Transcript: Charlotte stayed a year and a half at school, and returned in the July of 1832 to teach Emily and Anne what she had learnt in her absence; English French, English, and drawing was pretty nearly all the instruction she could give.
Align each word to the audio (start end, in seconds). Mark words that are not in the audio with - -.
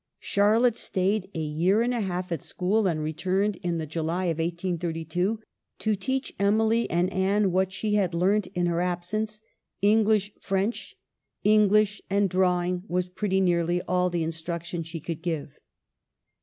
Charlotte 0.19 0.79
stayed 0.79 1.29
a 1.35 1.39
year 1.39 1.83
and 1.83 1.93
a 1.93 2.01
half 2.01 2.31
at 2.31 2.41
school, 2.41 2.87
and 2.87 3.03
returned 3.03 3.57
in 3.57 3.77
the 3.77 3.85
July 3.85 4.25
of 4.25 4.39
1832 4.39 5.39
to 5.77 5.95
teach 5.95 6.33
Emily 6.39 6.89
and 6.89 7.13
Anne 7.13 7.51
what 7.51 7.71
she 7.71 7.93
had 7.93 8.15
learnt 8.15 8.47
in 8.55 8.65
her 8.65 8.81
absence; 8.81 9.41
English 9.79 10.31
French, 10.41 10.95
English, 11.43 12.01
and 12.09 12.31
drawing 12.31 12.83
was 12.87 13.07
pretty 13.07 13.39
nearly 13.39 13.79
all 13.83 14.09
the 14.09 14.23
instruction 14.23 14.81
she 14.81 14.99
could 14.99 15.21
give. 15.21 15.59